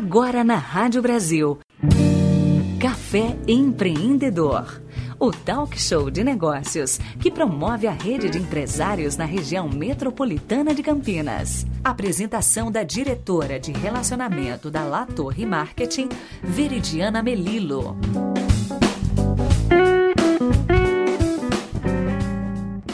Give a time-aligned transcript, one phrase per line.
[0.00, 1.58] Agora na Rádio Brasil.
[2.80, 4.80] Café Empreendedor.
[5.18, 10.84] O talk show de negócios que promove a rede de empresários na região metropolitana de
[10.84, 11.66] Campinas.
[11.82, 16.08] Apresentação da diretora de relacionamento da La Torre Marketing,
[16.44, 17.96] Veridiana Melilo.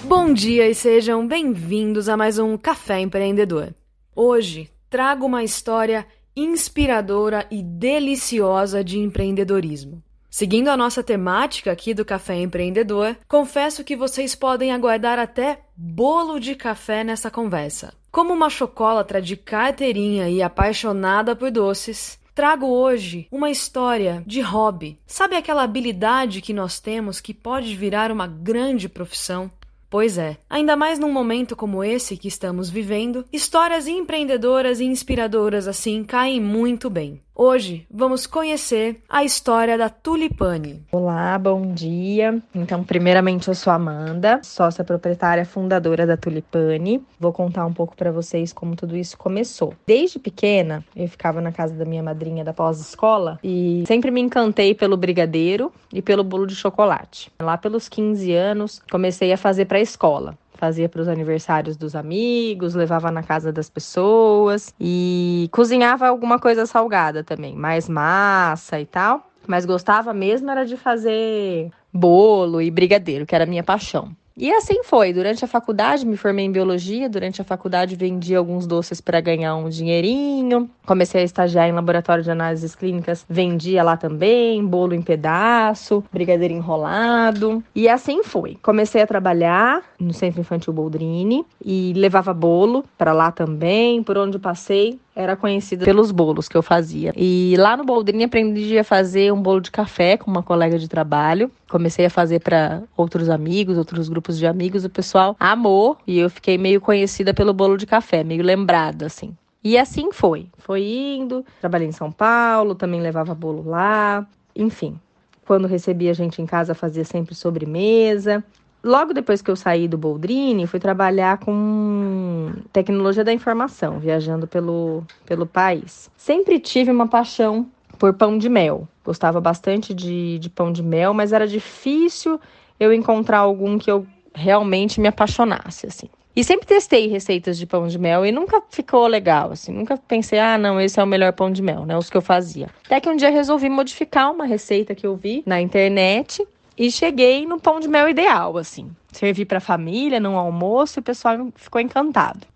[0.09, 3.75] Bom dia e sejam bem-vindos a mais um Café Empreendedor.
[4.17, 6.07] Hoje trago uma história
[6.37, 10.03] inspiradora e deliciosa de empreendedorismo.
[10.29, 16.41] Seguindo a nossa temática aqui do Café Empreendedor, confesso que vocês podem aguardar até bolo
[16.41, 17.95] de café nessa conversa.
[18.11, 24.99] Como uma chocolatra de carteirinha e apaixonada por doces, trago hoje uma história de hobby.
[25.07, 29.49] Sabe aquela habilidade que nós temos que pode virar uma grande profissão?
[29.95, 35.69] Pois é, ainda mais num momento como esse que estamos vivendo, histórias empreendedoras e inspiradoras
[35.69, 37.23] assim caem muito bem.
[37.37, 40.85] Hoje vamos conhecer a história da Tulipane.
[40.93, 42.41] Olá, bom dia.
[42.55, 47.05] Então, primeiramente, eu sou Amanda, sócia proprietária fundadora da Tulipane.
[47.19, 49.75] Vou contar um pouco para vocês como tudo isso começou.
[49.85, 54.73] Desde pequena, eu ficava na casa da minha madrinha da pós-escola e sempre me encantei
[54.73, 57.33] pelo brigadeiro e pelo bolo de chocolate.
[57.43, 61.95] Lá pelos 15 anos, comecei a fazer para a escola fazia para os aniversários dos
[61.95, 68.87] amigos, levava na casa das pessoas e cozinhava alguma coisa salgada também, mais massa e
[68.87, 69.31] tal.
[69.47, 74.17] Mas gostava mesmo era de fazer bolo e brigadeiro, que era a minha paixão.
[74.37, 75.13] E assim foi.
[75.13, 77.09] Durante a faculdade, me formei em biologia.
[77.09, 80.69] Durante a faculdade, vendi alguns doces para ganhar um dinheirinho.
[80.85, 86.53] Comecei a estagiar em laboratório de análises clínicas, vendia lá também, bolo em pedaço, brigadeiro
[86.53, 87.63] enrolado.
[87.75, 88.59] E assim foi.
[88.61, 94.03] Comecei a trabalhar no Centro Infantil Boldrini e levava bolo para lá também.
[94.03, 97.13] Por onde passei, era conhecida pelos bolos que eu fazia.
[97.17, 100.89] E lá no Boldrini aprendi a fazer um bolo de café com uma colega de
[100.89, 101.51] trabalho.
[101.69, 104.85] Comecei a fazer para outros amigos, outros grupos de amigos.
[104.85, 109.37] O pessoal amou e eu fiquei meio conhecida pelo bolo de café, meio lembrada assim.
[109.63, 110.47] E assim foi.
[110.59, 111.45] Foi indo.
[111.61, 114.27] Trabalhei em São Paulo, também levava bolo lá.
[114.55, 114.99] Enfim,
[115.47, 118.45] quando recebia gente em casa, fazia sempre sobremesa.
[118.85, 125.03] Logo depois que eu saí do Boldrini, fui trabalhar com tecnologia da informação, viajando pelo,
[125.25, 126.11] pelo país.
[126.19, 127.67] Sempre tive uma paixão
[127.99, 128.87] por pão de mel.
[129.03, 132.39] Gostava bastante de, de pão de mel, mas era difícil
[132.79, 136.11] eu encontrar algum que eu realmente me apaixonasse, assim.
[136.37, 139.73] E sempre testei receitas de pão de mel e nunca ficou legal, assim.
[139.73, 141.97] Nunca pensei, ah, não, esse é o melhor pão de mel, né?
[141.97, 142.69] Os que eu fazia.
[142.85, 146.47] Até que um dia resolvi modificar uma receita que eu vi na internet
[146.77, 148.91] e cheguei no pão de mel ideal, assim.
[149.13, 152.47] Servi para a família, num almoço, e o pessoal ficou encantado.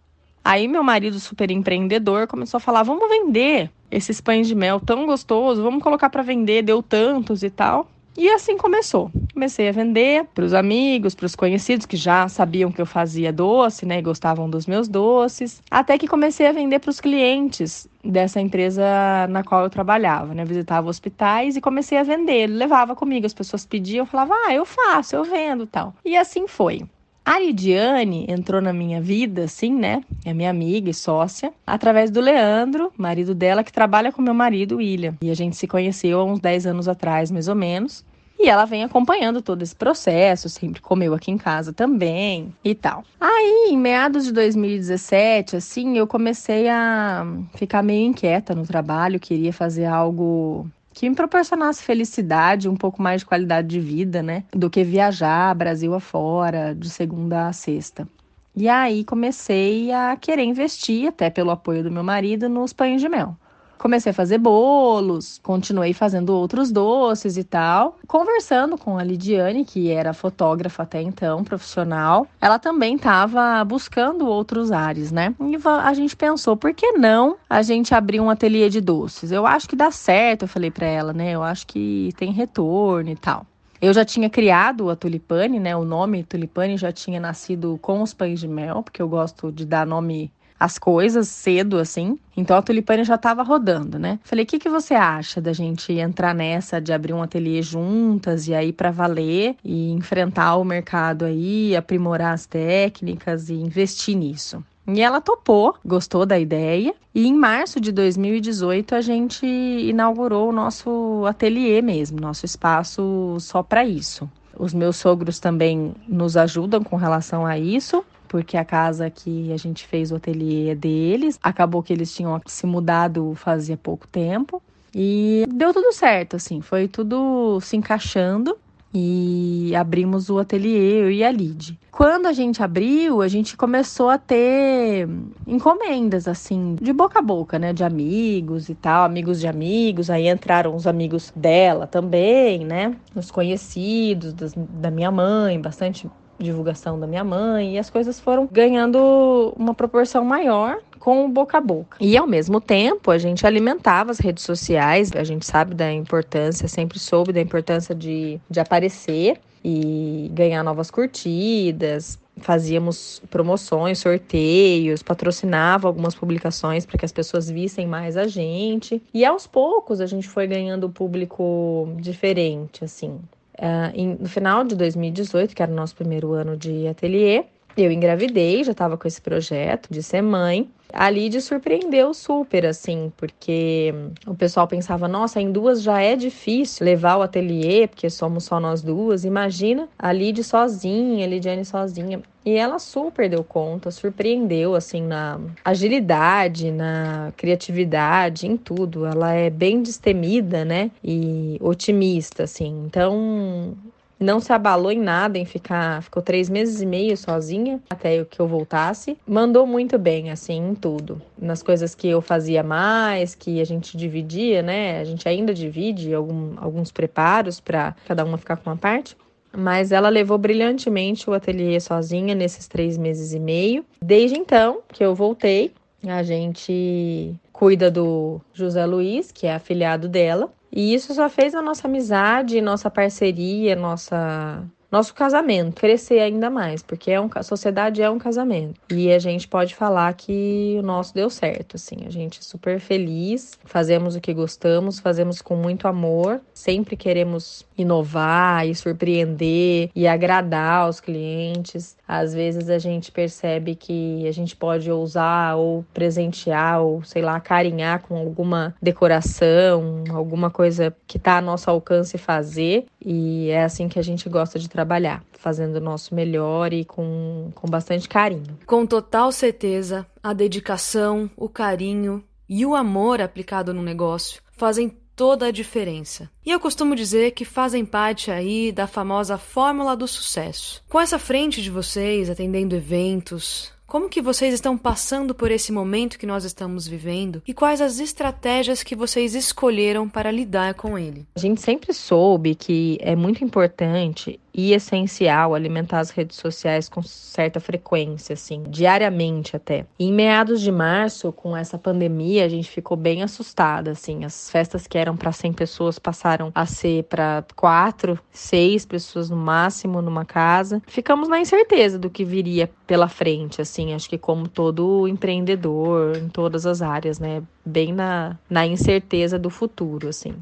[0.44, 5.06] Aí meu marido, super empreendedor, começou a falar: vamos vender esses pães de mel tão
[5.06, 7.88] gostosos, vamos colocar para vender, deu tantos e tal.
[8.18, 9.12] E assim começou.
[9.32, 13.32] Comecei a vender para os amigos, para os conhecidos que já sabiam que eu fazia
[13.32, 17.86] doce, né, e gostavam dos meus doces, até que comecei a vender para os clientes
[18.04, 18.82] dessa empresa
[19.30, 20.44] na qual eu trabalhava, né?
[20.44, 22.48] Visitava hospitais e comecei a vender.
[22.48, 25.94] Levava comigo, as pessoas pediam, eu falava: "Ah, eu faço, eu vendo", tal.
[26.04, 26.82] E assim foi.
[27.24, 30.02] A Lidiane entrou na minha vida, assim, né?
[30.24, 34.78] É minha amiga e sócia, através do Leandro, marido dela, que trabalha com meu marido,
[34.78, 35.14] William.
[35.20, 38.02] E a gente se conheceu há uns 10 anos atrás, mais ou menos.
[38.38, 43.02] E ela vem acompanhando todo esse processo, sempre comeu aqui em casa também e tal.
[43.20, 49.52] Aí, em meados de 2017, assim, eu comecei a ficar meio inquieta no trabalho, queria
[49.52, 54.44] fazer algo que me proporcionasse felicidade, um pouco mais de qualidade de vida, né?
[54.52, 58.06] Do que viajar Brasil afora, de segunda a sexta.
[58.54, 63.08] E aí comecei a querer investir, até pelo apoio do meu marido, nos pães de
[63.08, 63.36] mel.
[63.78, 67.96] Comecei a fazer bolos, continuei fazendo outros doces e tal.
[68.06, 74.72] Conversando com a Lidiane, que era fotógrafa até então, profissional, ela também estava buscando outros
[74.72, 75.34] ares, né?
[75.40, 79.30] E a gente pensou, por que não a gente abrir um ateliê de doces?
[79.32, 81.32] Eu acho que dá certo, eu falei para ela, né?
[81.32, 83.46] Eu acho que tem retorno e tal.
[83.80, 85.76] Eu já tinha criado a Tulipane, né?
[85.76, 89.64] O nome Tulipane já tinha nascido com os pães de mel, porque eu gosto de
[89.64, 92.18] dar nome as coisas cedo, assim.
[92.36, 94.18] Então a Tulipane já estava rodando, né?
[94.22, 98.48] Falei, o que, que você acha da gente entrar nessa, de abrir um ateliê juntas
[98.48, 104.62] e aí para valer e enfrentar o mercado aí, aprimorar as técnicas e investir nisso?
[104.86, 106.94] E ela topou, gostou da ideia.
[107.14, 113.62] E em março de 2018 a gente inaugurou o nosso ateliê mesmo, nosso espaço só
[113.62, 114.28] para isso.
[114.58, 118.02] Os meus sogros também nos ajudam com relação a isso.
[118.28, 121.38] Porque a casa que a gente fez o ateliê é deles.
[121.42, 124.62] Acabou que eles tinham se mudado fazia pouco tempo.
[124.94, 128.56] E deu tudo certo, assim, foi tudo se encaixando
[128.92, 131.78] e abrimos o ateliê, eu e a Lid.
[131.90, 135.08] Quando a gente abriu, a gente começou a ter
[135.46, 137.72] encomendas, assim, de boca a boca, né?
[137.72, 140.08] De amigos e tal, amigos de amigos.
[140.08, 142.96] Aí entraram os amigos dela também, né?
[143.14, 146.08] Os conhecidos das, da minha mãe, bastante
[146.38, 151.58] divulgação da minha mãe, e as coisas foram ganhando uma proporção maior com o boca
[151.58, 151.96] a boca.
[152.00, 156.68] E ao mesmo tempo, a gente alimentava as redes sociais, a gente sabe da importância,
[156.68, 162.18] sempre soube da importância de, de aparecer e ganhar novas curtidas.
[162.40, 169.02] Fazíamos promoções, sorteios, patrocinava algumas publicações para que as pessoas vissem mais a gente.
[169.12, 173.18] E aos poucos a gente foi ganhando público diferente, assim.
[173.58, 177.44] Uh, em, no final de 2018, que era o nosso primeiro ano de ateliê,
[177.76, 180.68] eu engravidei, já estava com esse projeto de ser mãe.
[180.92, 183.94] A Lid surpreendeu super, assim, porque
[184.26, 188.58] o pessoal pensava, nossa, em duas já é difícil levar o ateliê, porque somos só
[188.58, 189.24] nós duas.
[189.24, 192.22] Imagina a Lid sozinha, a Lidiane sozinha.
[192.48, 199.04] E ela super deu conta, surpreendeu, assim, na agilidade, na criatividade, em tudo.
[199.04, 200.90] Ela é bem destemida, né?
[201.04, 202.84] E otimista, assim.
[202.86, 203.76] Então,
[204.18, 208.40] não se abalou em nada em ficar, ficou três meses e meio sozinha até que
[208.40, 209.18] eu voltasse.
[209.26, 211.20] Mandou muito bem, assim, em tudo.
[211.36, 215.00] Nas coisas que eu fazia mais, que a gente dividia, né?
[215.00, 219.14] A gente ainda divide algum, alguns preparos para cada uma ficar com uma parte.
[219.56, 223.84] Mas ela levou brilhantemente o ateliê sozinha nesses três meses e meio.
[224.02, 225.72] Desde então que eu voltei,
[226.06, 231.62] a gente cuida do José Luiz, que é afiliado dela, e isso só fez a
[231.62, 238.02] nossa amizade, nossa parceria, nossa nosso casamento crescer ainda mais, porque é um, a sociedade
[238.02, 238.80] é um casamento.
[238.90, 242.06] E a gente pode falar que o nosso deu certo, assim.
[242.06, 247.66] A gente é super feliz, fazemos o que gostamos, fazemos com muito amor, sempre queremos
[247.76, 251.96] inovar e surpreender e agradar os clientes.
[252.06, 257.38] Às vezes a gente percebe que a gente pode ousar ou presentear ou, sei lá,
[257.38, 262.86] carinhar com alguma decoração, alguma coisa que está a nosso alcance fazer.
[263.04, 267.50] E é assim que a gente gosta de trabalhar, fazendo o nosso melhor e com,
[267.52, 268.56] com bastante carinho.
[268.64, 275.46] Com total certeza, a dedicação, o carinho e o amor aplicado no negócio fazem toda
[275.46, 276.30] a diferença.
[276.46, 280.80] E eu costumo dizer que fazem parte aí da famosa fórmula do sucesso.
[280.88, 286.18] Com essa frente de vocês, atendendo eventos, como que vocês estão passando por esse momento
[286.18, 291.26] que nós estamos vivendo e quais as estratégias que vocês escolheram para lidar com ele?
[291.34, 297.02] A gente sempre soube que é muito importante e essencial alimentar as redes sociais com
[297.02, 299.86] certa frequência, assim, diariamente até.
[299.98, 304.24] E em meados de março, com essa pandemia, a gente ficou bem assustada, assim.
[304.24, 309.36] As festas que eram para 100 pessoas passaram a ser para 4, 6 pessoas no
[309.36, 310.82] máximo numa casa.
[310.86, 316.28] Ficamos na incerteza do que viria pela frente, assim, acho que como todo empreendedor em
[316.28, 317.42] todas as áreas, né?
[317.64, 320.34] Bem na, na incerteza do futuro, assim.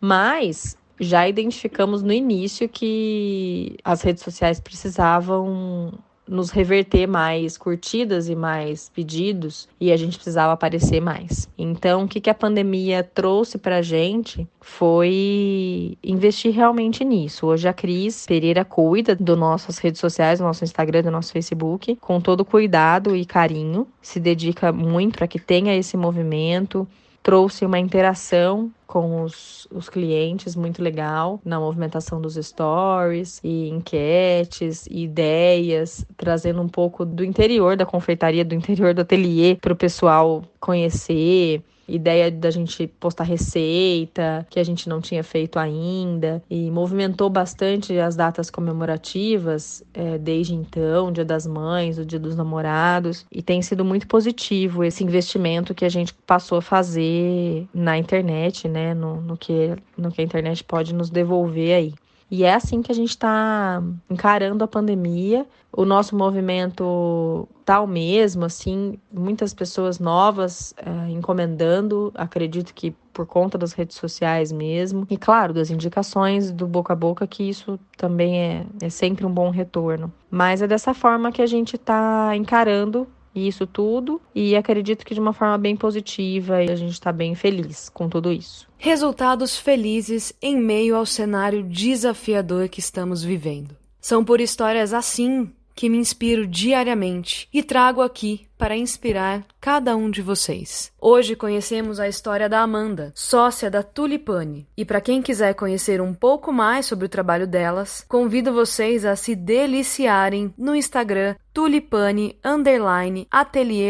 [0.00, 5.98] Mas já identificamos no início que as redes sociais precisavam
[6.30, 11.48] nos reverter mais curtidas e mais pedidos e a gente precisava aparecer mais.
[11.58, 17.46] Então, o que, que a pandemia trouxe para a gente foi investir realmente nisso.
[17.46, 21.96] Hoje a Cris Pereira cuida das nossas redes sociais, do nosso Instagram, do nosso Facebook,
[21.96, 26.86] com todo cuidado e carinho, se dedica muito para que tenha esse movimento,
[27.22, 34.86] trouxe uma interação com os, os clientes muito legal na movimentação dos stories e enquetes
[34.86, 39.76] e ideias, trazendo um pouco do interior da confeitaria, do interior do ateliê para o
[39.76, 46.70] pessoal conhecer ideia da gente postar receita, que a gente não tinha feito ainda, e
[46.70, 53.26] movimentou bastante as datas comemorativas é, desde então, Dia das Mães, o Dia dos Namorados,
[53.30, 58.68] e tem sido muito positivo esse investimento que a gente passou a fazer na internet,
[58.68, 61.94] né, no, no, que, no que a internet pode nos devolver aí.
[62.30, 65.46] E é assim que a gente está encarando a pandemia.
[65.72, 73.26] O nosso movimento tá o mesmo, assim, muitas pessoas novas é, encomendando, acredito que por
[73.26, 75.06] conta das redes sociais mesmo.
[75.10, 79.32] E claro, das indicações do boca a boca, que isso também é, é sempre um
[79.32, 80.12] bom retorno.
[80.30, 85.20] Mas é dessa forma que a gente está encarando isso tudo e acredito que de
[85.20, 88.68] uma forma bem positiva e a gente está bem feliz com tudo isso.
[88.76, 93.76] Resultados felizes em meio ao cenário desafiador que estamos vivendo.
[94.00, 100.10] São por histórias assim que me inspiro diariamente e trago aqui para inspirar cada um
[100.10, 100.92] de vocês.
[101.00, 104.68] Hoje conhecemos a história da Amanda, sócia da Tulipane.
[104.76, 109.16] E para quem quiser conhecer um pouco mais sobre o trabalho delas, convido vocês a
[109.16, 113.26] se deliciarem no Instagram Tulipane Underline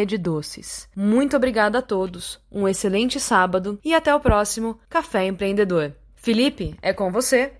[0.06, 0.88] de Doces.
[0.94, 5.92] Muito obrigada a todos, um excelente sábado e até o próximo Café Empreendedor.
[6.14, 7.59] Felipe, é com você.